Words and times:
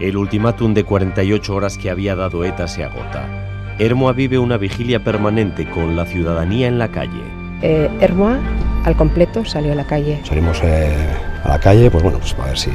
El 0.00 0.16
ultimátum 0.16 0.74
de 0.74 0.84
48 0.84 1.54
horas 1.54 1.78
que 1.78 1.90
había 1.90 2.14
dado 2.14 2.44
ETA 2.44 2.68
se 2.68 2.84
agota. 2.84 3.28
Hermoa 3.78 4.12
vive 4.12 4.38
una 4.38 4.56
vigilia 4.56 5.02
permanente 5.02 5.68
con 5.68 5.96
la 5.96 6.06
ciudadanía 6.06 6.66
en 6.68 6.78
la 6.78 6.88
calle. 6.88 7.22
Eh, 7.62 7.90
Hermoa 8.00 8.38
al 8.84 8.96
completo 8.96 9.44
salió 9.44 9.72
a 9.72 9.74
la 9.74 9.84
calle. 9.84 10.20
Salimos 10.24 10.60
eh, 10.62 10.94
a 11.44 11.48
la 11.48 11.58
calle, 11.58 11.90
pues 11.90 12.02
bueno, 12.02 12.18
pues 12.18 12.34
para 12.34 12.48
ver 12.48 12.58
si 12.58 12.70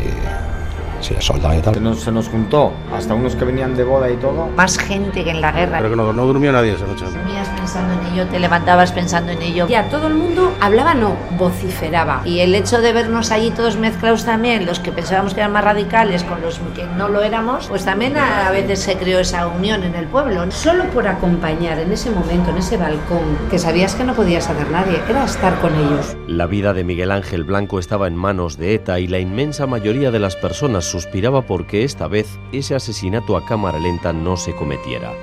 si 1.01 1.13
es 1.13 1.23
soldado 1.23 1.57
y 1.57 1.61
tal. 1.61 1.73
Se 1.73 1.79
nos, 1.79 1.99
se 1.99 2.11
nos 2.11 2.27
juntó, 2.27 2.71
hasta 2.93 3.13
unos 3.13 3.35
que 3.35 3.45
venían 3.45 3.75
de 3.75 3.83
boda 3.83 4.09
y 4.09 4.17
todo. 4.17 4.47
Más 4.55 4.77
gente 4.77 5.23
que 5.23 5.31
en 5.31 5.41
la 5.41 5.51
guerra. 5.51 5.77
Pero 5.77 5.89
que 5.89 5.95
no, 5.95 6.13
no 6.13 6.25
durmió 6.25 6.51
nadie 6.51 6.73
esa 6.73 6.85
noche. 6.85 7.05
Dormías 7.05 7.47
pensando 7.49 7.93
en 7.93 8.13
ello, 8.13 8.27
te 8.27 8.39
levantabas 8.39 8.91
pensando 8.91 9.31
en 9.31 9.41
ello. 9.41 9.67
Ya 9.67 9.89
todo 9.89 10.07
el 10.07 10.13
mundo 10.13 10.53
hablaba, 10.59 10.93
no, 10.93 11.15
vociferaba. 11.37 12.21
Y 12.25 12.39
el 12.39 12.55
hecho 12.55 12.81
de 12.81 12.93
vernos 12.93 13.31
allí 13.31 13.51
todos 13.51 13.77
mezclados 13.77 14.25
también, 14.25 14.65
los 14.65 14.79
que 14.79 14.91
pensábamos 14.91 15.33
que 15.33 15.41
eran 15.41 15.51
más 15.51 15.63
radicales 15.63 16.23
con 16.23 16.41
los 16.41 16.59
que 16.75 16.85
no 16.97 17.07
lo 17.07 17.21
éramos, 17.21 17.67
pues 17.67 17.85
también 17.85 18.17
a, 18.17 18.47
a 18.47 18.51
veces 18.51 18.79
se 18.79 18.97
creó 18.97 19.19
esa 19.19 19.47
unión 19.47 19.83
en 19.83 19.95
el 19.95 20.07
pueblo. 20.07 20.49
Solo 20.51 20.85
por 20.85 21.07
acompañar 21.07 21.79
en 21.79 21.91
ese 21.91 22.11
momento, 22.11 22.51
en 22.51 22.57
ese 22.57 22.77
balcón, 22.77 23.37
que 23.49 23.59
sabías 23.59 23.95
que 23.95 24.03
no 24.03 24.13
podías 24.13 24.49
hacer 24.49 24.69
nadie, 24.69 24.99
era 25.09 25.23
estar 25.25 25.59
con 25.59 25.73
ellos. 25.75 26.15
La 26.27 26.45
vida 26.45 26.73
de 26.73 26.83
Miguel 26.83 27.11
Ángel 27.11 27.43
Blanco 27.43 27.79
estaba 27.79 28.07
en 28.07 28.15
manos 28.15 28.57
de 28.57 28.75
ETA 28.75 28.99
y 28.99 29.07
la 29.07 29.19
inmensa 29.19 29.67
mayoría 29.67 30.11
de 30.11 30.19
las 30.19 30.35
personas 30.35 30.85
suspiraba 30.91 31.41
porque 31.43 31.83
esta 31.85 32.07
vez 32.07 32.37
ese 32.51 32.75
asesinato 32.75 33.37
a 33.37 33.45
cámara 33.45 33.79
lenta 33.79 34.11
no 34.11 34.35
se 34.35 34.53
cometiera. 34.53 35.13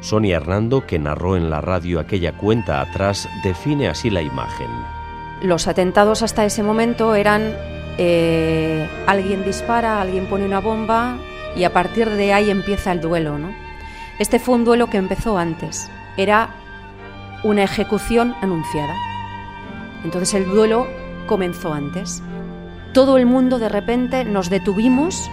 Sonia 0.00 0.36
Hernando, 0.36 0.86
que 0.86 0.98
narró 0.98 1.36
en 1.36 1.48
la 1.48 1.60
radio 1.60 1.98
aquella 1.98 2.36
cuenta 2.36 2.80
atrás, 2.80 3.28
define 3.42 3.88
así 3.88 4.10
la 4.10 4.20
imagen. 4.20 4.68
Los 5.40 5.66
atentados 5.66 6.22
hasta 6.22 6.44
ese 6.44 6.62
momento 6.62 7.14
eran 7.14 7.54
eh, 7.98 8.86
alguien 9.06 9.44
dispara, 9.44 10.00
alguien 10.00 10.26
pone 10.26 10.44
una 10.44 10.60
bomba 10.60 11.16
y 11.56 11.64
a 11.64 11.72
partir 11.72 12.10
de 12.10 12.32
ahí 12.32 12.50
empieza 12.50 12.92
el 12.92 13.00
duelo. 13.00 13.38
¿no? 13.38 13.54
Este 14.18 14.38
fue 14.38 14.56
un 14.56 14.64
duelo 14.64 14.90
que 14.90 14.98
empezó 14.98 15.38
antes, 15.38 15.90
era 16.16 16.50
una 17.44 17.64
ejecución 17.64 18.34
anunciada. 18.42 18.94
Entonces 20.04 20.34
el 20.34 20.46
duelo 20.46 20.86
comenzó 21.26 21.72
antes. 21.72 22.22
Todo 22.92 23.16
el 23.16 23.24
mundo 23.24 23.58
de 23.58 23.70
repente 23.70 24.26
nos 24.26 24.50
detuvimos 24.50 25.30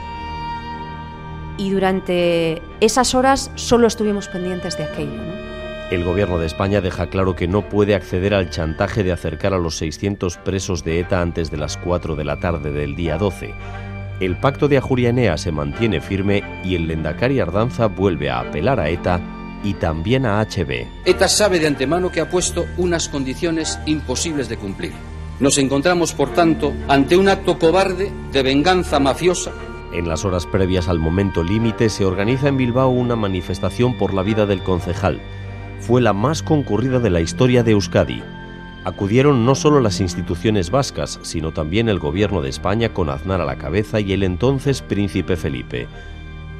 y 1.57 1.71
durante 1.71 2.61
esas 2.79 3.13
horas 3.13 3.51
solo 3.55 3.85
estuvimos 3.85 4.29
pendientes 4.29 4.77
de 4.77 4.85
aquello. 4.85 5.17
¿no? 5.17 5.33
El 5.91 6.05
gobierno 6.05 6.37
de 6.37 6.45
España 6.45 6.79
deja 6.79 7.07
claro 7.07 7.35
que 7.35 7.49
no 7.49 7.67
puede 7.67 7.95
acceder 7.95 8.33
al 8.33 8.49
chantaje 8.49 9.03
de 9.03 9.11
acercar 9.11 9.53
a 9.53 9.57
los 9.57 9.75
600 9.77 10.37
presos 10.37 10.85
de 10.85 11.01
ETA 11.01 11.19
antes 11.19 11.51
de 11.51 11.57
las 11.57 11.75
4 11.75 12.15
de 12.15 12.23
la 12.23 12.39
tarde 12.39 12.71
del 12.71 12.95
día 12.95 13.17
12. 13.17 13.53
El 14.21 14.37
pacto 14.37 14.69
de 14.69 14.77
Ajurianea 14.77 15.37
se 15.37 15.51
mantiene 15.51 15.99
firme 15.99 16.43
y 16.63 16.75
el 16.75 16.87
Lendakari 16.87 17.41
Ardanza 17.41 17.87
vuelve 17.87 18.29
a 18.29 18.39
apelar 18.39 18.79
a 18.79 18.87
ETA 18.87 19.19
y 19.65 19.73
también 19.73 20.25
a 20.25 20.41
HB. 20.45 20.87
ETA 21.03 21.27
sabe 21.27 21.59
de 21.59 21.67
antemano 21.67 22.09
que 22.09 22.21
ha 22.21 22.29
puesto 22.29 22.67
unas 22.77 23.09
condiciones 23.09 23.79
imposibles 23.85 24.47
de 24.47 24.55
cumplir. 24.55 24.93
Nos 25.39 25.57
encontramos, 25.57 26.13
por 26.13 26.33
tanto, 26.33 26.73
ante 26.89 27.15
un 27.15 27.29
acto 27.29 27.57
cobarde 27.57 28.11
de 28.33 28.43
venganza 28.43 28.99
mafiosa 28.99 29.51
En 29.93 30.09
las 30.09 30.25
horas 30.25 30.45
previas 30.45 30.89
al 30.89 30.99
momento 30.99 31.43
límite 31.43 31.89
se 31.89 32.03
organiza 32.03 32.49
en 32.49 32.57
Bilbao 32.57 32.89
una 32.89 33.15
manifestación 33.15 33.97
por 33.97 34.13
la 34.13 34.21
vida 34.21 34.45
del 34.45 34.61
concejal. 34.63 35.21
Fue 35.79 36.01
la 36.01 36.11
más 36.11 36.43
concurrida 36.43 36.99
de 36.99 37.09
la 37.09 37.21
historia 37.21 37.63
de 37.63 37.71
Euskadi. 37.71 38.21
Acudieron 38.83 39.45
no 39.45 39.55
solo 39.55 39.79
las 39.79 40.01
instituciones 40.01 40.71
vascas, 40.71 41.19
sino 41.21 41.53
también 41.53 41.87
el 41.87 41.99
gobierno 41.99 42.41
de 42.41 42.49
España 42.49 42.93
con 42.93 43.09
Aznar 43.09 43.39
a 43.39 43.45
la 43.45 43.57
cabeza 43.57 44.01
y 44.01 44.11
el 44.11 44.23
entonces 44.23 44.81
príncipe 44.81 45.37
Felipe. 45.37 45.87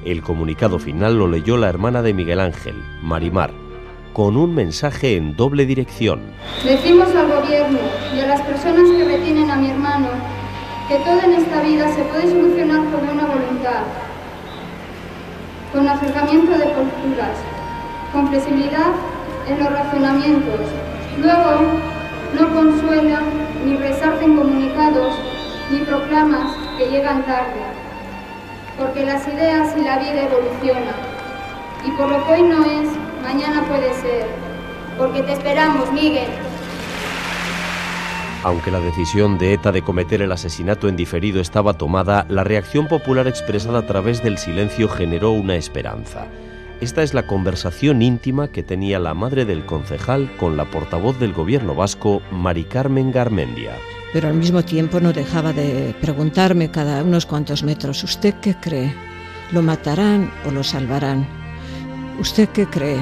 El 0.06 0.22
comunicado 0.22 0.80
final 0.80 1.18
lo 1.18 1.28
leyó 1.28 1.58
la 1.58 1.68
hermana 1.68 2.02
de 2.02 2.14
Miguel 2.14 2.40
Ángel, 2.40 2.76
Marimar, 3.02 3.52
con 4.14 4.37
un 4.37 4.53
mensaje 4.53 5.15
en 5.15 5.36
doble 5.36 5.65
dirección. 5.65 6.21
Decimos 6.64 7.09
al 7.15 7.27
gobierno 7.27 7.80
y 8.15 8.20
a 8.20 8.27
las 8.27 8.42
personas 8.42 8.89
que 8.89 9.05
retienen 9.05 9.49
a 9.52 9.55
mi 9.55 9.70
hermano 9.70 10.09
que 10.87 10.95
todo 10.97 11.21
en 11.21 11.33
esta 11.33 11.61
vida 11.61 11.87
se 11.93 12.02
puede 12.03 12.27
solucionar 12.30 12.83
con 12.89 13.05
buena 13.05 13.25
voluntad, 13.25 13.83
con 15.71 15.87
acercamiento 15.87 16.52
de 16.52 16.65
posturas, 16.65 17.37
con 18.11 18.27
flexibilidad 18.30 18.92
en 19.47 19.59
los 19.59 19.71
razonamientos. 19.71 20.61
Luego, 21.21 21.80
no 22.33 22.53
consuelan 22.53 23.23
ni 23.65 23.77
resarcen 23.77 24.36
comunicados 24.36 25.14
ni 25.71 25.80
proclamas 25.80 26.55
que 26.77 26.89
llegan 26.89 27.23
tarde, 27.23 27.61
porque 28.80 29.05
las 29.05 29.27
ideas 29.27 29.76
y 29.77 29.81
la 29.81 29.99
vida 29.99 30.23
evolucionan. 30.23 30.95
Y 31.86 31.91
por 31.91 32.09
lo 32.09 32.26
que 32.26 32.33
hoy 32.33 32.43
no 32.43 32.65
es, 32.65 32.89
mañana 33.22 33.64
puede 33.68 33.94
ser. 33.96 34.28
Porque 34.98 35.24
te 35.24 35.34
esperamos, 35.34 35.92
Miguel. 35.92 36.30
Aunque 38.44 38.72
la 38.72 38.80
decisión 38.80 39.38
de 39.38 39.54
ETA 39.54 39.74
de 39.74 39.82
cometer 39.82 40.22
el 40.22 40.32
asesinato 40.32 40.88
en 40.88 40.96
diferido 40.96 41.42
estaba 41.42 41.74
tomada, 41.74 42.26
la 42.30 42.46
reacción 42.46 42.88
popular 42.88 43.28
expresada 43.28 43.80
a 43.80 43.86
través 43.86 44.24
del 44.24 44.38
silencio 44.38 44.88
generó 44.88 45.32
una 45.32 45.56
esperanza. 45.56 46.26
Esta 46.80 47.04
es 47.04 47.14
la 47.14 47.28
conversación 47.28 48.02
íntima 48.02 48.48
que 48.48 48.64
tenía 48.64 49.00
la 49.00 49.14
madre 49.14 49.44
del 49.44 49.66
concejal 49.66 50.32
con 50.38 50.56
la 50.56 50.64
portavoz 50.64 51.20
del 51.20 51.34
gobierno 51.34 51.76
vasco, 51.76 52.22
Mari 52.32 52.64
Carmen 52.64 53.12
Garmendia. 53.12 53.74
Pero 54.14 54.30
al 54.30 54.36
mismo 54.36 54.64
tiempo 54.64 55.02
no 55.02 55.12
dejaba 55.12 55.52
de 55.52 55.94
preguntarme 56.00 56.72
cada 56.72 57.04
unos 57.04 57.26
cuantos 57.26 57.64
metros, 57.64 58.02
¿usted 58.06 58.36
qué 58.42 58.56
cree? 58.56 58.96
¿Lo 59.52 59.62
matarán 59.62 60.32
o 60.48 60.52
lo 60.52 60.64
salvarán? 60.64 61.39
¿Usted 62.20 62.50
qué 62.50 62.66
cree? 62.66 63.00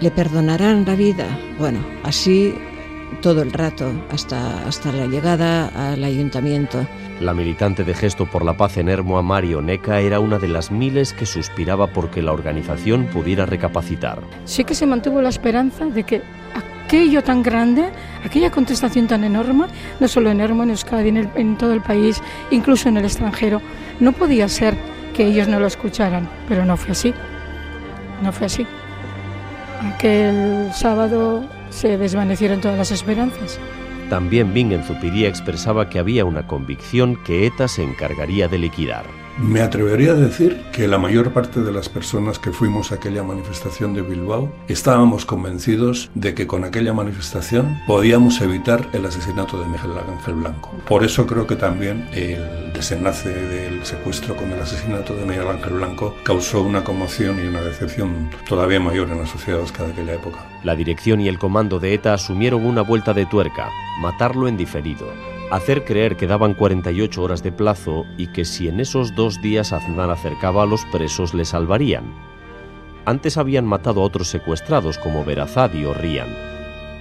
¿Le 0.00 0.10
perdonarán 0.10 0.84
la 0.84 0.96
vida? 0.96 1.24
Bueno, 1.56 1.78
así 2.02 2.52
todo 3.22 3.42
el 3.42 3.52
rato, 3.52 3.92
hasta, 4.10 4.66
hasta 4.66 4.90
la 4.90 5.06
llegada 5.06 5.92
al 5.92 6.02
ayuntamiento. 6.02 6.84
La 7.20 7.32
militante 7.32 7.84
de 7.84 7.94
Gesto 7.94 8.26
por 8.26 8.44
la 8.44 8.56
Paz 8.56 8.76
en 8.78 8.88
Hermoa, 8.88 9.22
Mario 9.22 9.62
Neca, 9.62 10.00
era 10.00 10.18
una 10.18 10.40
de 10.40 10.48
las 10.48 10.72
miles 10.72 11.12
que 11.12 11.26
suspiraba 11.26 11.88
porque 11.88 12.22
la 12.22 12.32
organización 12.32 13.06
pudiera 13.06 13.46
recapacitar. 13.46 14.20
Sí 14.46 14.64
que 14.64 14.74
se 14.74 14.86
mantuvo 14.86 15.22
la 15.22 15.28
esperanza 15.28 15.84
de 15.84 16.02
que 16.02 16.22
aquello 16.86 17.22
tan 17.22 17.44
grande, 17.44 17.90
aquella 18.24 18.50
contestación 18.50 19.06
tan 19.06 19.22
enorme, 19.22 19.66
no 20.00 20.08
solo 20.08 20.28
en 20.28 20.40
Hermoa, 20.40 20.64
en 20.64 20.70
Euskadi, 20.70 21.08
en, 21.08 21.18
el, 21.18 21.28
en 21.36 21.56
todo 21.56 21.72
el 21.72 21.82
país, 21.82 22.20
incluso 22.50 22.88
en 22.88 22.96
el 22.96 23.04
extranjero, 23.04 23.62
no 24.00 24.10
podía 24.10 24.48
ser 24.48 24.76
que 25.14 25.26
ellos 25.26 25.46
no 25.46 25.60
lo 25.60 25.68
escucharan, 25.68 26.28
pero 26.48 26.64
no 26.64 26.76
fue 26.76 26.92
así. 26.92 27.14
No 28.22 28.32
fue 28.32 28.46
así. 28.46 28.66
Aquel 29.94 30.70
sábado 30.74 31.44
se 31.70 31.96
desvanecieron 31.96 32.60
todas 32.60 32.76
las 32.76 32.90
esperanzas. 32.90 33.58
También 34.10 34.52
Bingen 34.52 34.82
Zupiría 34.82 35.28
expresaba 35.28 35.88
que 35.88 35.98
había 35.98 36.24
una 36.24 36.46
convicción 36.46 37.16
que 37.24 37.46
ETA 37.46 37.68
se 37.68 37.82
encargaría 37.82 38.48
de 38.48 38.58
liquidar. 38.58 39.04
Me 39.42 39.62
atrevería 39.62 40.10
a 40.10 40.16
decir 40.16 40.60
que 40.70 40.86
la 40.86 40.98
mayor 40.98 41.32
parte 41.32 41.62
de 41.62 41.72
las 41.72 41.88
personas 41.88 42.38
que 42.38 42.52
fuimos 42.52 42.92
a 42.92 42.96
aquella 42.96 43.22
manifestación 43.22 43.94
de 43.94 44.02
Bilbao 44.02 44.52
estábamos 44.68 45.24
convencidos 45.24 46.10
de 46.14 46.34
que 46.34 46.46
con 46.46 46.62
aquella 46.62 46.92
manifestación 46.92 47.80
podíamos 47.86 48.38
evitar 48.42 48.86
el 48.92 49.06
asesinato 49.06 49.58
de 49.58 49.66
Miguel 49.66 49.92
Ángel 50.06 50.34
Blanco. 50.34 50.72
Por 50.86 51.04
eso 51.04 51.26
creo 51.26 51.46
que 51.46 51.56
también 51.56 52.06
el 52.12 52.70
desenlace 52.74 53.30
del 53.30 53.82
secuestro 53.86 54.36
con 54.36 54.52
el 54.52 54.60
asesinato 54.60 55.16
de 55.16 55.24
Miguel 55.24 55.48
Ángel 55.48 55.72
Blanco 55.72 56.14
causó 56.22 56.60
una 56.60 56.84
conmoción 56.84 57.42
y 57.42 57.48
una 57.48 57.62
decepción 57.62 58.28
todavía 58.46 58.78
mayor 58.78 59.08
en 59.08 59.20
la 59.20 59.26
sociedad 59.26 59.60
vasca 59.60 59.84
de 59.84 59.92
aquella 59.92 60.16
época. 60.16 60.44
La 60.64 60.76
dirección 60.76 61.18
y 61.18 61.28
el 61.28 61.38
comando 61.38 61.80
de 61.80 61.94
ETA 61.94 62.12
asumieron 62.12 62.66
una 62.66 62.82
vuelta 62.82 63.14
de 63.14 63.24
tuerca, 63.24 63.70
matarlo 64.02 64.48
en 64.48 64.58
diferido, 64.58 65.10
hacer 65.50 65.84
creer 65.84 66.16
que 66.16 66.28
daban 66.28 66.54
48 66.54 67.22
horas 67.22 67.42
de 67.42 67.50
plazo 67.50 68.06
y 68.16 68.28
que 68.28 68.44
si 68.44 68.68
en 68.68 68.80
esos 68.80 69.14
dos 69.16 69.42
días 69.42 69.72
Aznar 69.72 70.10
acercaba 70.10 70.62
a 70.62 70.66
los 70.66 70.84
presos 70.86 71.34
le 71.34 71.44
salvarían. 71.44 72.14
Antes 73.04 73.36
habían 73.36 73.66
matado 73.66 74.00
a 74.00 74.04
otros 74.04 74.28
secuestrados 74.28 74.96
como 74.98 75.24
Verazadi 75.24 75.84
o 75.84 75.92
Rian, 75.92 76.28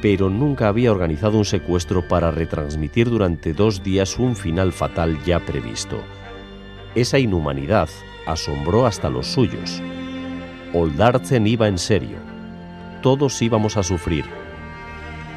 pero 0.01 0.29
nunca 0.29 0.67
había 0.67 0.91
organizado 0.91 1.37
un 1.37 1.45
secuestro 1.45 2.07
para 2.07 2.31
retransmitir 2.31 3.09
durante 3.09 3.53
dos 3.53 3.83
días 3.83 4.17
un 4.17 4.35
final 4.35 4.71
fatal 4.73 5.23
ya 5.23 5.39
previsto. 5.39 6.01
Esa 6.95 7.19
inhumanidad 7.19 7.89
asombró 8.25 8.87
hasta 8.87 9.09
los 9.09 9.27
suyos. 9.27 9.81
Oldartzen 10.73 11.45
iba 11.45 11.67
en 11.67 11.77
serio. 11.77 12.17
Todos 13.03 13.39
íbamos 13.41 13.77
a 13.77 13.83
sufrir. 13.83 14.25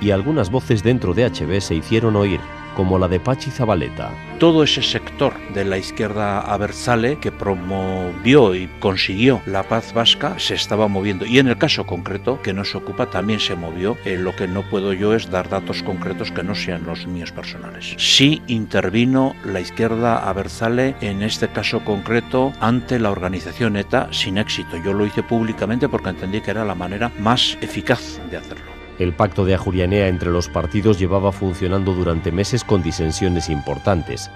Y 0.01 0.11
algunas 0.11 0.51
voces 0.51 0.83
dentro 0.83 1.13
de 1.13 1.29
HB 1.29 1.61
se 1.61 1.75
hicieron 1.75 2.17
oír 2.17 2.41
como 2.75 2.99
la 2.99 3.09
de 3.09 3.21
Pachi 3.21 3.51
Zabaleta. 3.51 4.11
Todo 4.39 4.65
ese 4.65 4.83
sector 4.83 5.35
de 5.55 5.65
la 5.65 5.79
izquierda 5.79 6.41
aversale 6.41 7.19
que 7.19 7.31
promovió 7.31 8.55
y 8.55 8.69
consiguió 8.81 9.41
la 9.47 9.63
paz 9.63 9.93
vasca 9.93 10.39
se 10.39 10.55
estaba 10.55 10.89
moviendo 10.89 11.25
y 11.25 11.39
en 11.39 11.49
el 11.49 11.59
caso 11.59 11.87
concreto 11.87 12.41
que 12.43 12.53
nos 12.53 12.75
ocupa 12.75 13.11
también 13.11 13.41
se 13.41 13.55
movió. 13.55 13.97
Eh, 14.05 14.17
lo 14.17 14.35
que 14.35 14.49
no 14.49 14.63
puedo 14.69 14.93
yo 14.93 15.15
es 15.15 15.31
dar 15.31 15.49
datos 15.49 15.83
concretos 15.83 16.33
que 16.33 16.43
no 16.43 16.55
sean 16.55 16.85
los 16.85 17.07
míos 17.07 17.33
personales. 17.33 17.95
Sí 17.99 18.43
intervino 18.47 19.35
la 19.45 19.61
izquierda 19.61 20.29
aversale 20.29 20.97
en 21.01 21.23
este 21.23 21.49
caso 21.49 21.85
concreto 21.85 22.53
ante 22.61 22.99
la 22.99 23.11
organización 23.11 23.77
ETA 23.77 24.09
sin 24.13 24.39
éxito. 24.39 24.77
Yo 24.85 24.93
lo 24.93 25.07
hice 25.07 25.23
públicamente 25.23 25.89
porque 25.89 26.11
entendí 26.11 26.41
que 26.41 26.51
era 26.51 26.65
la 26.65 26.75
manera 26.75 27.13
más 27.19 27.57
eficaz 27.61 28.21
de 28.31 28.39
hacerlo. 28.39 28.72
El 28.99 29.15
pacto 29.15 29.45
de 29.45 29.55
Ajurianea 29.55 30.09
entre 30.09 30.31
los 30.31 30.49
partidos 30.49 30.99
llevaba 30.99 31.33
funcionando 31.33 31.95
durante 31.95 32.31
meses 32.31 32.63
con 32.65 32.83
disensiones 32.83 33.49
importantes. 33.49 34.31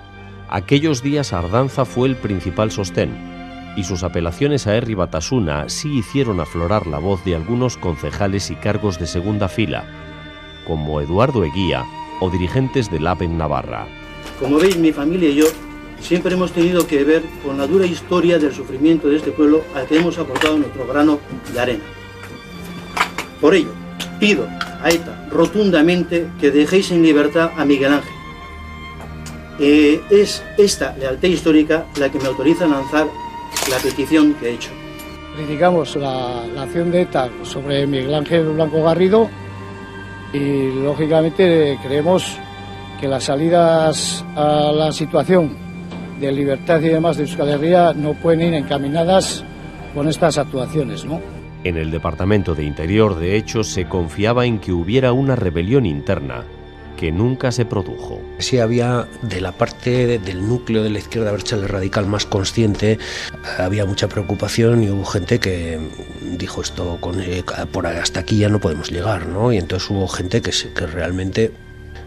Aquellos 0.48 1.02
días 1.02 1.32
Ardanza 1.32 1.84
fue 1.84 2.08
el 2.08 2.16
principal 2.16 2.70
sostén, 2.70 3.10
y 3.76 3.84
sus 3.84 4.02
apelaciones 4.02 4.66
a 4.66 4.74
Herri 4.74 4.94
Batasuna 4.94 5.68
sí 5.68 5.98
hicieron 5.98 6.40
aflorar 6.40 6.86
la 6.86 6.98
voz 6.98 7.24
de 7.24 7.34
algunos 7.34 7.76
concejales 7.76 8.50
y 8.50 8.56
cargos 8.56 8.98
de 8.98 9.06
segunda 9.06 9.48
fila, 9.48 9.84
como 10.66 11.00
Eduardo 11.00 11.44
Eguía 11.44 11.84
o 12.20 12.30
dirigentes 12.30 12.90
del 12.90 13.06
APEN 13.06 13.36
Navarra. 13.36 13.86
Como 14.40 14.58
veis, 14.58 14.76
mi 14.78 14.92
familia 14.92 15.28
y 15.28 15.36
yo 15.36 15.46
siempre 16.00 16.34
hemos 16.34 16.52
tenido 16.52 16.86
que 16.86 17.04
ver 17.04 17.22
con 17.44 17.58
la 17.58 17.66
dura 17.66 17.86
historia 17.86 18.38
del 18.38 18.54
sufrimiento 18.54 19.08
de 19.08 19.16
este 19.16 19.32
pueblo 19.32 19.62
al 19.74 19.86
que 19.86 19.98
hemos 19.98 20.18
aportado 20.18 20.56
nuestro 20.56 20.86
grano 20.86 21.20
de 21.52 21.60
arena. 21.60 21.84
Por 23.40 23.54
ello, 23.54 23.72
pido 24.18 24.46
a 24.82 24.90
ETA 24.90 25.28
rotundamente 25.30 26.26
que 26.40 26.50
dejéis 26.50 26.90
en 26.90 27.02
libertad 27.02 27.50
a 27.56 27.64
Miguel 27.64 27.92
Ángel. 27.94 28.12
Eh, 29.58 30.00
es 30.10 30.42
esta 30.58 30.94
lealtad 30.96 31.28
histórica 31.28 31.86
la 31.98 32.10
que 32.10 32.18
me 32.18 32.26
autoriza 32.26 32.64
a 32.64 32.68
lanzar 32.68 33.06
la 33.70 33.76
petición 33.78 34.34
que 34.34 34.50
he 34.50 34.54
hecho. 34.54 34.70
Criticamos 35.36 35.96
la, 35.96 36.44
acción 36.62 36.90
de 36.90 37.02
ETA 37.02 37.30
sobre 37.42 37.86
Miguel 37.86 38.14
Ángel 38.14 38.48
Blanco 38.48 38.82
Garrido 38.82 39.28
y 40.32 40.82
lógicamente 40.82 41.78
creemos 41.82 42.36
que 43.00 43.08
las 43.08 43.24
salidas 43.24 44.24
a 44.34 44.72
la 44.72 44.92
situación 44.92 45.56
de 46.20 46.32
libertad 46.32 46.80
y 46.80 46.88
demás 46.88 47.16
de 47.16 47.24
Euskal 47.24 47.50
Herria 47.50 47.92
no 47.92 48.14
pueden 48.14 48.42
ir 48.42 48.54
encaminadas 48.54 49.44
con 49.94 50.08
estas 50.08 50.38
actuaciones, 50.38 51.04
¿no? 51.04 51.35
En 51.66 51.76
el 51.76 51.90
Departamento 51.90 52.54
de 52.54 52.62
Interior, 52.62 53.18
de 53.18 53.36
hecho, 53.36 53.64
se 53.64 53.88
confiaba 53.88 54.46
en 54.46 54.60
que 54.60 54.70
hubiera 54.70 55.12
una 55.12 55.34
rebelión 55.34 55.84
interna 55.84 56.44
que 56.96 57.10
nunca 57.10 57.50
se 57.50 57.64
produjo. 57.64 58.20
Sí 58.38 58.60
había 58.60 59.08
de 59.22 59.40
la 59.40 59.50
parte 59.50 60.20
del 60.20 60.46
núcleo 60.46 60.84
de 60.84 60.90
la 60.90 61.00
izquierda 61.00 61.32
el 61.32 61.68
radical 61.68 62.06
más 62.06 62.24
consciente, 62.24 63.00
había 63.58 63.84
mucha 63.84 64.06
preocupación 64.06 64.84
y 64.84 64.90
hubo 64.90 65.04
gente 65.04 65.40
que 65.40 65.80
dijo 66.38 66.62
esto 66.62 66.98
con, 67.00 67.20
eh, 67.20 67.42
por 67.72 67.88
hasta 67.88 68.20
aquí 68.20 68.38
ya 68.38 68.48
no 68.48 68.60
podemos 68.60 68.92
llegar, 68.92 69.26
¿no? 69.26 69.52
Y 69.52 69.58
entonces 69.58 69.90
hubo 69.90 70.06
gente 70.06 70.42
que, 70.42 70.52
que 70.52 70.86
realmente 70.86 71.50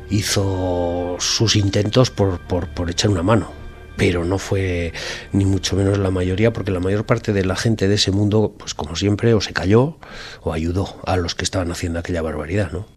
hizo 0.09 1.17
sus 1.19 1.57
intentos 1.57 2.12
por, 2.12 2.39
por, 2.39 2.69
por 2.69 2.89
echar 2.89 3.12
una 3.12 3.23
mano 3.23 3.58
pero 4.00 4.24
no 4.24 4.38
fue 4.38 4.94
ni 5.34 5.44
mucho 5.44 5.75
menos 5.75 5.98
la 5.98 6.10
mayoría, 6.10 6.54
porque 6.54 6.72
la 6.72 6.80
mayor 6.80 7.06
parte 7.06 7.34
de 7.34 7.44
la 7.44 7.57
gente 7.57 7.90
de 7.90 7.96
ese 7.96 8.12
mundo, 8.12 8.56
pues 8.57 8.74
como 8.74 8.96
siempre, 8.96 9.34
o 9.34 9.42
se 9.42 9.51
cayó 9.51 9.98
o 10.42 10.54
ayudó 10.54 11.01
a 11.06 11.18
los 11.18 11.36
que 11.36 11.44
estaban 11.44 11.69
haciendo 11.69 12.00
aquella 12.00 12.22
barbaridad, 12.22 12.72
¿no? 12.72 12.88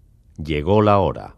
Llegó 0.42 0.80
la 0.80 0.98
hora. 0.98 1.34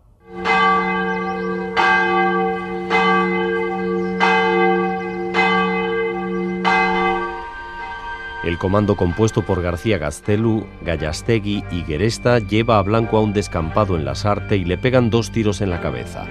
El 8.45 8.59
comando 8.59 8.97
compuesto 8.97 9.47
por 9.47 9.63
García 9.63 9.97
Gastelu, 9.97 10.67
Gallastegui 10.83 11.65
y 11.71 11.85
Geresta 11.85 12.39
lleva 12.39 12.79
a 12.79 12.83
Blanco 12.83 13.17
a 13.17 13.23
un 13.23 13.33
descampado 13.33 13.97
en 13.97 14.05
la 14.05 14.15
Sarte 14.15 14.59
y 14.59 14.67
le 14.67 14.77
pegan 14.77 15.09
dos 15.09 15.33
tiros 15.33 15.63
en 15.63 15.71
la 15.71 15.81
cabeza, 15.81 16.27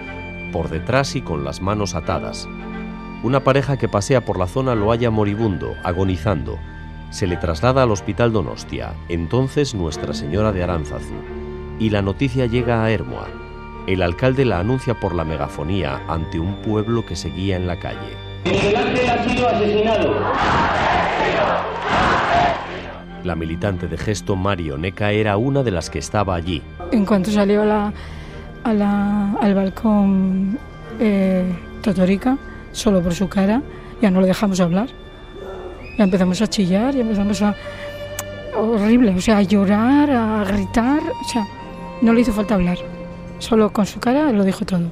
por 0.51 0.69
detrás 0.69 1.15
y 1.15 1.21
con 1.21 1.43
las 1.43 1.61
manos 1.61 1.95
atadas. 1.95 2.47
Una 3.23 3.41
pareja 3.41 3.77
que 3.77 3.87
pasea 3.87 4.19
por 4.25 4.37
la 4.37 4.47
zona 4.47 4.75
lo 4.75 4.91
halla 4.91 5.09
moribundo, 5.09 5.75
agonizando. 5.81 6.59
Se 7.09 7.25
le 7.25 7.37
traslada 7.37 7.83
al 7.83 7.91
hospital 7.91 8.33
Donostia, 8.33 8.95
entonces 9.07 9.73
Nuestra 9.73 10.13
Señora 10.13 10.51
de 10.51 10.61
Aránzazu, 10.61 11.13
y 11.79 11.89
la 11.89 12.01
noticia 12.01 12.47
llega 12.47 12.83
a 12.83 12.91
Hermoa. 12.91 13.29
El 13.87 14.01
alcalde 14.01 14.43
la 14.43 14.59
anuncia 14.59 14.99
por 14.99 15.15
la 15.15 15.23
megafonía 15.23 16.01
ante 16.09 16.37
un 16.37 16.55
pueblo 16.55 17.05
que 17.05 17.15
seguía 17.15 17.55
en 17.55 17.65
la 17.65 17.79
calle. 17.79 18.17
ha 18.45 19.29
sido 19.29 19.47
asesinado. 19.47 20.15
La 23.23 23.35
militante 23.35 23.87
de 23.87 23.97
gesto 23.97 24.35
Mario 24.35 24.77
Neca 24.77 25.13
era 25.13 25.37
una 25.37 25.63
de 25.63 25.71
las 25.71 25.89
que 25.89 25.99
estaba 25.99 26.35
allí. 26.35 26.61
En 26.91 27.05
cuanto 27.05 27.31
salió 27.31 27.63
a 27.63 27.93
al 28.65 29.55
balcón 29.55 30.57
eh, 30.99 31.53
Totorica, 31.81 32.37
solo 32.73 33.01
por 33.01 33.13
su 33.13 33.29
cara, 33.29 33.61
ya 34.01 34.11
no 34.11 34.19
le 34.19 34.27
dejamos 34.27 34.59
hablar. 34.59 34.89
Ya 35.97 36.03
empezamos 36.03 36.41
a 36.41 36.47
chillar, 36.47 36.93
ya 36.93 37.01
empezamos 37.01 37.41
a... 37.41 37.55
horrible, 38.57 39.15
o 39.15 39.21
sea, 39.21 39.37
a 39.37 39.41
llorar, 39.43 40.11
a 40.11 40.43
gritar, 40.43 40.99
o 40.99 41.23
sea, 41.23 41.47
no 42.01 42.11
le 42.11 42.21
hizo 42.21 42.33
falta 42.33 42.55
hablar. 42.55 42.77
Solo 43.39 43.71
con 43.71 43.85
su 43.85 43.99
cara 43.99 44.31
lo 44.31 44.43
dijo 44.43 44.65
todo. 44.65 44.89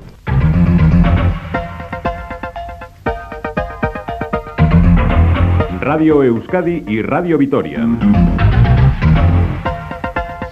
Radio 5.81 6.23
Euskadi 6.23 6.83
y 6.87 7.01
Radio 7.01 7.37
Vitoria. 7.37 7.85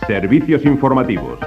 Servicios 0.07 0.65
informativos. 0.65 1.39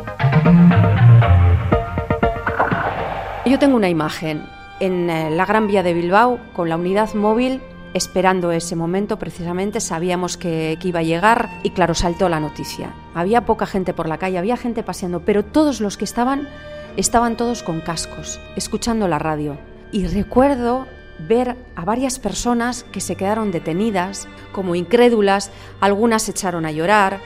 Yo 3.44 3.58
tengo 3.58 3.76
una 3.76 3.88
imagen 3.88 4.42
en 4.82 5.08
eh, 5.08 5.30
la 5.30 5.46
Gran 5.46 5.68
Vía 5.68 5.84
de 5.84 5.94
Bilbao 5.94 6.40
con 6.52 6.68
la 6.68 6.76
unidad 6.76 7.14
móvil 7.14 7.60
esperando 7.94 8.50
ese 8.50 8.74
momento 8.74 9.18
precisamente, 9.18 9.80
sabíamos 9.80 10.36
que, 10.36 10.76
iba 10.82 11.00
a 11.00 11.04
llegar 11.04 11.50
y 11.62 11.70
claro, 11.70 11.94
saltó 11.94 12.28
la 12.28 12.40
noticia. 12.40 12.92
Había 13.14 13.44
poca 13.44 13.66
gente 13.66 13.94
por 13.94 14.08
la 14.08 14.18
calle, 14.18 14.38
había 14.38 14.56
gente 14.56 14.82
paseando, 14.82 15.20
pero 15.20 15.44
todos 15.44 15.80
los 15.80 15.96
que 15.96 16.04
estaban, 16.04 16.48
estaban 16.96 17.36
todos 17.36 17.62
con 17.62 17.80
cascos, 17.80 18.40
escuchando 18.56 19.06
la 19.08 19.18
radio. 19.18 19.56
Y 19.92 20.06
recuerdo 20.06 20.86
ver 21.28 21.56
a 21.76 21.84
varias 21.84 22.18
personas 22.18 22.84
que 22.84 23.00
se 23.00 23.14
quedaron 23.14 23.52
detenidas, 23.52 24.26
como 24.52 24.74
incrédulas, 24.74 25.50
algunas 25.80 26.28
echaron 26.28 26.66
a 26.66 26.72
llorar. 26.72 27.20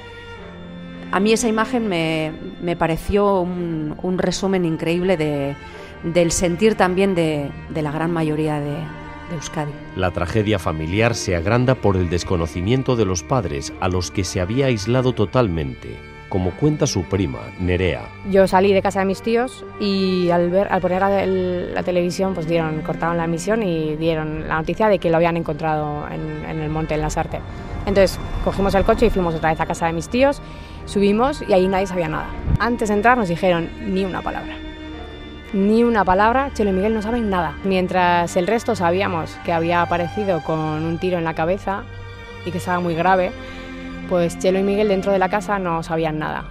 A 1.12 1.20
mí 1.20 1.32
esa 1.32 1.48
imagen 1.48 1.88
me, 1.88 2.76
pareció 2.76 3.40
un 3.40 4.18
resumen 4.18 4.64
increíble 4.64 5.16
de, 5.16 5.54
del 6.02 6.32
sentir 6.32 6.74
también 6.74 7.14
de, 7.14 7.50
la 7.74 7.90
gran 7.90 8.12
mayoría 8.12 8.60
de, 8.60 8.70
de 8.70 9.34
Euskadi. 9.34 9.72
La 9.96 10.10
tragedia 10.10 10.58
familiar 10.58 11.14
se 11.14 11.36
agranda 11.36 11.74
por 11.74 11.96
el 11.96 12.10
desconocimiento 12.10 12.96
de 12.96 13.04
los 13.04 13.22
padres 13.22 13.72
a 13.80 13.88
los 13.88 14.10
que 14.10 14.24
se 14.24 14.40
había 14.40 14.66
aislado 14.66 15.12
totalmente, 15.12 15.96
como 16.28 16.52
cuenta 16.52 16.86
su 16.86 17.04
prima, 17.04 17.40
Nerea. 17.60 18.02
Yo 18.30 18.46
salí 18.46 18.72
de 18.72 18.82
casa 18.82 19.00
de 19.00 19.06
mis 19.06 19.22
tíos 19.22 19.64
y 19.80 20.30
al 20.30 20.50
ver, 20.50 20.68
al 20.70 20.80
poner 20.80 21.02
la, 21.02 21.82
televisión, 21.82 22.34
pues 22.34 22.46
dieron, 22.46 22.82
cortaron 22.82 23.16
la 23.16 23.24
emisión 23.24 23.62
y 23.62 23.96
dieron 23.96 24.48
la 24.48 24.58
noticia 24.58 24.88
de 24.88 24.98
que 24.98 25.10
lo 25.10 25.16
habían 25.16 25.36
encontrado 25.36 26.06
en, 26.08 26.48
en 26.48 26.60
el 26.60 26.70
monte, 26.70 26.94
en 26.94 27.02
la 27.02 27.10
Sarte. 27.10 27.40
Entonces 27.86 28.18
cogimos 28.44 28.74
el 28.74 28.84
coche 28.84 29.06
y 29.06 29.10
fuimos 29.10 29.34
otra 29.34 29.50
vez 29.50 29.60
a 29.60 29.66
casa 29.66 29.86
de 29.86 29.92
mis 29.92 30.08
tíos, 30.08 30.42
subimos 30.86 31.42
y 31.48 31.52
ahí 31.52 31.68
nadie 31.68 31.86
sabía 31.86 32.08
nada. 32.08 32.28
Antes 32.58 32.88
de 32.88 32.94
entrar 32.94 33.16
nos 33.16 33.28
dijeron 33.28 33.68
ni 33.86 34.04
una 34.04 34.22
palabra 34.22 34.65
ni 35.52 35.84
una 35.84 36.04
palabra, 36.04 36.50
Chelo 36.54 36.70
y 36.70 36.72
Miguel 36.72 36.94
no 36.94 37.02
saben 37.02 37.30
nada. 37.30 37.54
Mientras 37.64 38.36
el 38.36 38.46
resto 38.46 38.74
sabíamos 38.74 39.36
que 39.44 39.52
había 39.52 39.82
aparecido 39.82 40.42
con 40.42 40.58
un 40.58 40.98
tiro 40.98 41.18
en 41.18 41.24
la 41.24 41.34
cabeza 41.34 41.84
y 42.44 42.50
que 42.50 42.58
estaba 42.58 42.80
muy 42.80 42.94
grave, 42.94 43.32
pues 44.08 44.38
Chelo 44.38 44.58
y 44.58 44.62
Miguel 44.62 44.88
dentro 44.88 45.12
de 45.12 45.18
la 45.18 45.28
casa 45.28 45.58
no 45.58 45.82
sabían 45.82 46.18
nada. 46.18 46.44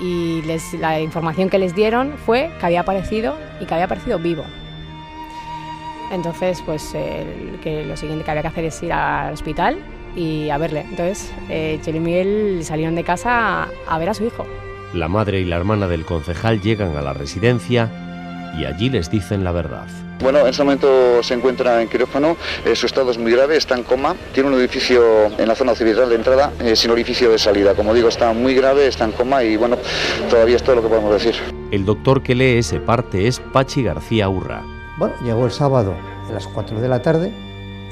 Y 0.00 0.42
la 0.78 1.00
información 1.00 1.48
que 1.48 1.58
les 1.58 1.74
dieron 1.74 2.14
fue 2.24 2.50
que 2.60 2.66
había 2.66 2.80
aparecido 2.80 3.36
y 3.60 3.66
que 3.66 3.74
había 3.74 3.86
aparecido 3.86 4.18
vivo. 4.18 4.44
Entonces, 6.12 6.62
pues 6.64 6.94
lo 6.94 7.96
siguiente 7.96 8.24
que 8.24 8.30
había 8.30 8.42
que 8.42 8.48
hacer 8.48 8.64
es 8.64 8.82
ir 8.82 8.92
al 8.92 9.34
hospital 9.34 9.78
y 10.16 10.50
a 10.50 10.58
verle. 10.58 10.86
Entonces, 10.88 11.32
eh, 11.48 11.78
Chelo 11.82 11.98
y 11.98 12.00
Miguel 12.00 12.60
salieron 12.62 12.94
de 12.94 13.04
casa 13.04 13.68
a 13.88 13.98
ver 13.98 14.08
a 14.08 14.14
su 14.14 14.24
hijo. 14.24 14.46
La 14.94 15.08
madre 15.08 15.40
y 15.40 15.44
la 15.44 15.56
hermana 15.56 15.86
del 15.86 16.04
concejal 16.04 16.62
llegan 16.62 16.96
a 16.96 17.02
la 17.02 17.12
residencia 17.12 18.07
y 18.56 18.64
allí 18.64 18.90
les 18.90 19.10
dicen 19.10 19.44
la 19.44 19.52
verdad. 19.52 19.86
Bueno, 20.20 20.40
en 20.40 20.48
ese 20.48 20.64
momento 20.64 21.22
se 21.22 21.34
encuentra 21.34 21.80
en 21.80 21.88
quirófano, 21.88 22.36
eh, 22.64 22.74
su 22.74 22.86
estado 22.86 23.10
es 23.12 23.18
muy 23.18 23.30
grave, 23.30 23.56
está 23.56 23.76
en 23.76 23.84
coma, 23.84 24.16
tiene 24.32 24.48
un 24.48 24.56
edificio 24.56 25.26
en 25.38 25.46
la 25.46 25.54
zona 25.54 25.76
civil 25.76 25.94
de 25.94 26.14
entrada 26.14 26.52
eh, 26.60 26.74
sin 26.74 26.90
orificio 26.90 27.30
de 27.30 27.38
salida. 27.38 27.74
Como 27.74 27.94
digo, 27.94 28.08
está 28.08 28.32
muy 28.32 28.54
grave, 28.54 28.88
está 28.88 29.04
en 29.04 29.12
coma 29.12 29.44
y 29.44 29.56
bueno, 29.56 29.76
todavía 30.28 30.56
es 30.56 30.62
todo 30.62 30.76
lo 30.76 30.82
que 30.82 30.88
podemos 30.88 31.12
decir. 31.12 31.34
El 31.70 31.84
doctor 31.84 32.22
que 32.22 32.34
lee 32.34 32.58
ese 32.58 32.80
parte 32.80 33.28
es 33.28 33.38
Pachi 33.38 33.84
García 33.84 34.28
Urra. 34.28 34.62
Bueno, 34.98 35.14
llegó 35.22 35.44
el 35.44 35.52
sábado 35.52 35.94
a 36.28 36.32
las 36.32 36.48
4 36.48 36.80
de 36.80 36.88
la 36.88 37.00
tarde 37.00 37.32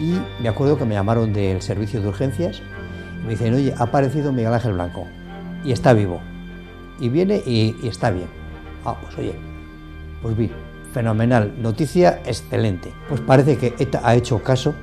y 0.01 0.17
me 0.43 0.49
acuerdo 0.49 0.77
que 0.77 0.85
me 0.85 0.95
llamaron 0.95 1.33
del 1.33 1.63
servicio 1.63 2.01
de 2.01 2.09
urgencias 2.09 2.61
y 3.23 3.25
me 3.25 3.31
dicen, 3.31 3.55
oye, 3.55 3.73
ha 3.79 3.85
aparecido 3.85 4.33
Miguel 4.33 4.53
Ángel 4.53 4.73
Blanco 4.73 5.07
y 5.65 5.71
está 5.71 5.93
vivo. 5.93 6.21
Y 6.99 7.09
viene 7.09 7.41
y, 7.47 7.77
y 7.83 7.89
está 7.89 8.11
bien. 8.11 8.29
Ah, 8.85 8.97
pues 9.01 9.17
oye, 9.19 9.35
pues 10.23 10.37
bien, 10.37 10.52
fenomenal, 10.92 11.54
noticia 11.58 12.20
excelente. 12.25 12.92
Pues 13.08 13.20
parece 13.20 13.58
que 13.58 13.75
ETA 13.78 14.00
ha 14.02 14.14
hecho 14.14 14.42
caso 14.42 14.75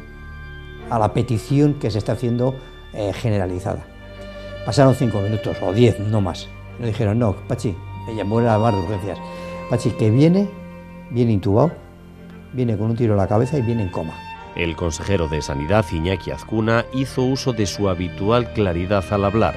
a 0.89 0.99
la 0.99 1.13
petición 1.13 1.75
que 1.75 1.91
se 1.91 1.97
está 1.97 2.13
haciendo 2.13 2.55
eh, 2.93 3.13
generalizada. 3.13 3.85
Pasaron 4.65 4.95
cinco 4.95 5.19
minutos 5.21 5.57
o 5.61 5.73
diez, 5.73 5.99
no 5.99 6.21
más. 6.21 6.47
Me 6.79 6.87
dijeron, 6.87 7.19
no, 7.19 7.35
Pachi, 7.47 7.75
me 8.07 8.15
llamó 8.15 8.41
la 8.41 8.57
barra 8.57 8.77
de 8.77 8.83
urgencias. 8.83 9.19
Pachi, 9.69 9.91
que 9.91 10.09
viene, 10.09 10.49
viene 11.09 11.33
intubado, 11.33 11.71
viene 12.53 12.77
con 12.77 12.91
un 12.91 12.95
tiro 12.95 13.13
en 13.13 13.17
la 13.17 13.27
cabeza 13.27 13.57
y 13.57 13.61
viene 13.61 13.83
en 13.83 13.89
coma. 13.89 14.13
El 14.55 14.75
consejero 14.75 15.27
de 15.27 15.41
Sanidad, 15.41 15.85
Iñaki 15.91 16.31
Azcuna, 16.31 16.85
hizo 16.93 17.23
uso 17.23 17.53
de 17.53 17.65
su 17.65 17.89
habitual 17.89 18.53
claridad 18.53 19.03
al 19.09 19.25
hablar. 19.25 19.55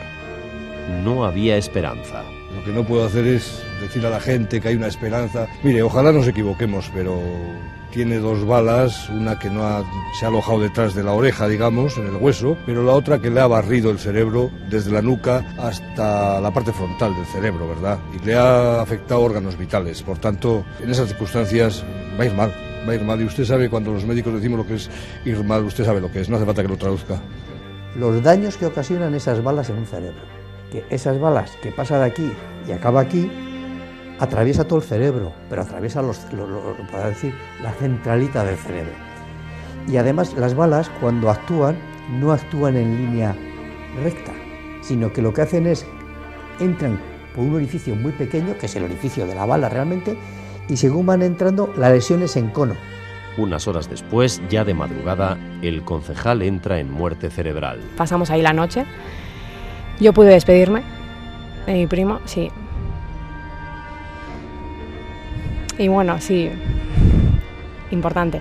No 1.05 1.25
había 1.25 1.57
esperanza. 1.57 2.23
Lo 2.57 2.65
que 2.65 2.73
no 2.73 2.85
puedo 2.85 3.05
hacer 3.05 3.27
es 3.27 3.63
decir 3.81 4.05
a 4.07 4.11
la 4.11 4.21
gente 4.21 4.61
que 4.61 4.69
hay 4.69 4.77
una 4.77 4.87
esperanza. 4.87 5.47
Mire, 5.63 5.83
ojalá 5.83 6.11
nos 6.11 6.27
equivoquemos, 6.27 6.91
pero 6.95 7.21
tiene 7.97 8.19
dos 8.19 8.47
balas, 8.47 9.09
una 9.11 9.39
que 9.39 9.49
no 9.49 9.85
se 10.19 10.25
ha 10.25 10.29
alojado 10.29 10.61
detrás 10.61 10.95
de 10.95 11.03
la 11.03 11.13
oreja, 11.13 11.49
digamos, 11.49 11.97
en 11.97 12.07
el 12.07 12.17
hueso, 12.17 12.57
pero 12.67 12.83
la 12.83 12.93
otra 12.93 13.21
que 13.21 13.31
le 13.31 13.41
ha 13.41 13.47
barrido 13.47 13.91
el 13.91 13.99
cerebro 13.99 14.51
desde 14.69 14.91
la 14.91 15.03
nuca 15.03 15.55
hasta 15.59 16.41
la 16.41 16.51
parte 16.51 16.73
frontal 16.73 17.15
del 17.15 17.27
cerebro, 17.27 17.69
¿verdad? 17.69 17.99
Y 18.15 18.25
le 18.25 18.35
ha 18.35 18.81
afectado 18.81 19.21
órganos 19.21 19.57
vitales. 19.59 20.03
Por 20.03 20.19
tanto, 20.19 20.65
en 20.81 20.91
esas 20.91 21.09
circunstancias 21.09 21.85
va 22.19 22.25
a 22.25 22.27
ir 22.27 22.35
mal, 22.35 22.55
va 22.87 22.93
a 22.93 22.95
ir 22.97 23.03
mal. 23.03 23.21
Y 23.21 23.25
usted 23.25 23.45
sabe, 23.45 23.69
cuando 23.69 23.93
los 23.93 24.05
médicos 24.05 24.35
decimos 24.35 24.59
lo 24.59 24.67
que 24.67 24.75
es 24.75 24.91
ir 25.25 25.43
mal, 25.45 25.65
usted 25.65 25.85
sabe 25.85 26.01
lo 26.01 26.11
que 26.11 26.21
es, 26.21 26.29
no 26.29 26.37
hace 26.37 26.47
falta 26.47 26.63
que 26.63 26.69
lo 26.69 26.77
traduzca. 26.77 27.21
Los 27.97 28.23
daños 28.23 28.57
que 28.57 28.67
ocasionan 28.67 29.15
esas 29.15 29.43
balas 29.43 29.71
en 29.71 29.79
un 29.79 29.87
cerebro. 29.87 30.46
Que 30.77 30.85
esas 30.95 31.19
balas 31.19 31.57
que 31.63 31.73
pasa 31.73 31.99
de 31.99 32.05
aquí 32.05 32.31
y 32.69 32.73
acaba 32.73 33.01
aquí, 33.01 33.31
atraviesa 34.19 34.65
todo 34.65 34.81
el 34.81 34.85
cerebro, 34.85 35.33
pero 35.49 35.63
atraviesa 35.63 36.03
los, 36.03 36.31
lo, 36.35 36.47
lo, 36.47 36.77
para 36.93 37.09
decir, 37.09 37.35
la 37.63 37.73
centralita 37.73 38.45
del 38.45 38.57
cerebro. 38.59 38.93
Y 39.89 39.97
además 39.97 40.35
las 40.37 40.55
balas 40.55 40.91
cuando 41.01 41.31
actúan 41.31 41.79
no 42.21 42.31
actúan 42.31 42.77
en 42.77 42.95
línea 42.95 43.35
recta, 44.03 44.33
sino 44.83 45.15
que 45.15 45.23
lo 45.23 45.33
que 45.33 45.41
hacen 45.41 45.67
es 45.67 45.87
entran 46.61 47.01
por 47.35 47.45
un 47.45 47.55
orificio 47.55 47.95
muy 47.95 48.13
pequeño, 48.13 48.59
que 48.59 48.67
es 48.67 48.77
el 48.77 48.85
orificio 48.85 49.27
de 49.27 49.35
la 49.35 49.47
bala 49.47 49.71
realmente, 49.71 50.15
y 50.69 50.77
según 50.77 51.07
van 51.07 51.23
entrando 51.23 51.73
la 51.79 51.89
lesión 51.89 52.21
es 52.21 52.37
en 52.37 52.51
cono. 52.51 52.75
Unas 53.39 53.67
horas 53.67 53.89
después, 53.89 54.43
ya 54.51 54.63
de 54.65 54.75
madrugada, 54.75 55.39
el 55.63 55.85
concejal 55.85 56.43
entra 56.43 56.81
en 56.81 56.91
muerte 56.91 57.31
cerebral. 57.31 57.81
Pasamos 57.97 58.29
ahí 58.29 58.43
la 58.43 58.53
noche. 58.53 58.85
Yo 60.01 60.13
pude 60.13 60.29
despedirme 60.29 60.83
de 61.67 61.73
mi 61.73 61.87
primo, 61.87 62.21
sí, 62.27 62.51
Y 65.79 65.89
bueno, 65.89 66.21
sí, 66.21 66.51
importante. 67.91 68.41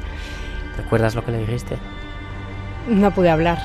¿Recuerdas 0.77 1.15
lo 1.15 1.25
que 1.25 1.31
le 1.31 1.39
dijiste? 1.39 1.77
No 2.88 3.12
pude 3.12 3.29
hablar, 3.29 3.57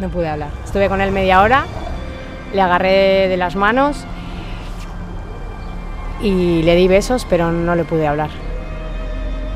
no 0.00 0.08
pude 0.08 0.28
hablar. 0.28 0.50
Estuve 0.64 0.88
con 0.88 1.00
él 1.00 1.10
media 1.10 1.42
hora, 1.42 1.64
le 2.54 2.60
agarré 2.60 3.28
de 3.28 3.36
las 3.36 3.56
manos 3.56 4.04
y 6.20 6.62
le 6.62 6.76
di 6.76 6.86
besos, 6.86 7.26
pero 7.28 7.50
no 7.50 7.74
le 7.74 7.84
pude 7.84 8.06
hablar. 8.06 8.30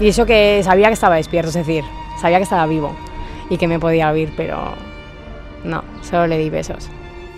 Y 0.01 0.09
eso 0.09 0.27
que 0.27 0.61
sabía 0.65 0.89
que 0.89 0.95
estaba 0.95 1.17
despierto, 1.17 1.51
es 1.51 1.55
decir, 1.55 1.85
sabía 2.21 2.39
que 2.39 2.45
estaba 2.45 2.67
vivo 2.67 2.97
y 3.49 3.59
que 3.59 3.69
me 3.69 3.79
podía 3.79 4.11
oír, 4.11 4.33
pero 4.37 4.73
no, 5.63 5.85
solo 6.03 6.27
le 6.27 6.39
di 6.39 6.51
besos. 6.51 6.89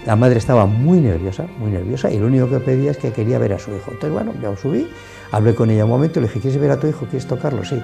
La 0.07 0.15
madre 0.15 0.39
estaba 0.39 0.67
muy 0.67 1.01
nerviosa, 1.01 1.47
muy 1.59 1.73
nerviosa, 1.73 2.11
y 2.13 2.19
lo 2.19 2.27
único 2.27 2.49
que 2.49 2.61
pedía 2.61 2.93
es 2.93 2.97
que 2.97 3.13
quería 3.13 3.41
ver 3.41 3.53
a 3.53 3.59
su 3.59 3.73
hijo. 3.73 3.91
Entonces, 3.91 4.13
bueno, 4.13 4.33
yo 4.41 4.57
subí, 4.57 4.87
hablé 5.33 5.57
con 5.57 5.69
ella 5.69 5.85
un 5.85 5.91
momento, 5.91 6.21
le 6.21 6.29
dije, 6.29 6.39
¿quieres 6.39 6.61
ver 6.61 6.71
a 6.71 6.79
tu 6.79 6.87
hijo? 6.87 7.07
¿Quieres 7.07 7.27
tocarlo? 7.27 7.65
Sí. 7.65 7.83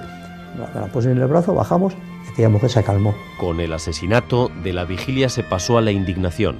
La 0.73 0.85
puse 0.85 1.11
en 1.11 1.17
el 1.17 1.27
brazo, 1.27 1.53
bajamos, 1.53 1.93
y 2.25 2.31
aquella 2.31 2.47
mujer 2.47 2.69
se 2.69 2.81
calmó. 2.81 3.13
Con 3.39 3.59
el 3.59 3.73
asesinato, 3.73 4.49
de 4.63 4.71
la 4.71 4.85
vigilia 4.85 5.27
se 5.27 5.43
pasó 5.43 5.77
a 5.77 5.81
la 5.81 5.91
indignación. 5.91 6.55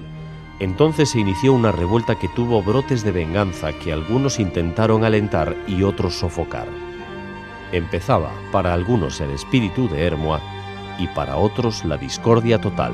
Entonces 0.59 1.11
se 1.11 1.19
inició 1.19 1.53
una 1.53 1.71
revuelta 1.71 2.15
que 2.15 2.27
tuvo 2.27 2.61
brotes 2.61 3.03
de 3.03 3.13
venganza 3.13 3.71
que 3.71 3.93
algunos 3.93 4.39
intentaron 4.39 5.05
alentar 5.05 5.55
y 5.67 5.83
otros 5.83 6.15
sofocar. 6.15 6.67
Empezaba 7.71 8.31
para 8.51 8.73
algunos 8.73 9.21
el 9.21 9.31
espíritu 9.31 9.87
de 9.87 10.05
Hermoa 10.05 10.41
y 10.99 11.07
para 11.07 11.37
otros 11.37 11.85
la 11.85 11.97
discordia 11.97 12.59
total. 12.59 12.93